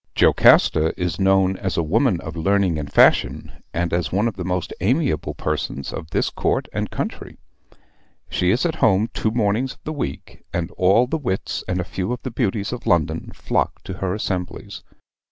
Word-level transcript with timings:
"Jocasta 0.15 0.99
is 0.99 1.19
known 1.19 1.57
as 1.57 1.77
a 1.77 1.83
woman 1.83 2.19
of 2.21 2.35
learning 2.35 2.79
and 2.79 2.91
fashion, 2.91 3.51
and 3.71 3.93
as 3.93 4.11
one 4.11 4.27
of 4.27 4.35
the 4.35 4.43
most 4.43 4.73
amiable 4.81 5.35
persons 5.35 5.93
of 5.93 6.09
this 6.09 6.31
court 6.31 6.67
and 6.73 6.89
country. 6.89 7.37
She 8.27 8.49
is 8.49 8.65
at 8.65 8.77
home 8.81 9.11
two 9.13 9.29
mornings 9.29 9.73
of 9.73 9.83
the 9.83 9.93
week, 9.93 10.41
and 10.51 10.71
all 10.71 11.05
the 11.05 11.19
wits 11.19 11.63
and 11.67 11.79
a 11.79 11.83
few 11.83 12.11
of 12.13 12.23
the 12.23 12.31
beauties 12.31 12.73
of 12.73 12.87
London 12.87 13.29
flock 13.35 13.83
to 13.83 13.93
her 13.99 14.15
assemblies. 14.15 14.81